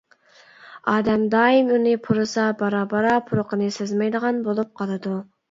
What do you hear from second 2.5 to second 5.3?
بارا-بارا پۇرىقىنى سەزمەيدىغان بولۇپ قالىدۇ.